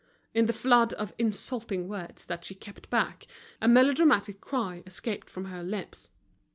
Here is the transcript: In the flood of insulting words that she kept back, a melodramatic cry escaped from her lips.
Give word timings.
In 0.33 0.47
the 0.47 0.51
flood 0.51 0.93
of 0.93 1.13
insulting 1.19 1.87
words 1.87 2.25
that 2.25 2.43
she 2.43 2.55
kept 2.55 2.89
back, 2.89 3.27
a 3.61 3.67
melodramatic 3.67 4.41
cry 4.41 4.81
escaped 4.87 5.29
from 5.29 5.45
her 5.45 5.61
lips. 5.61 6.09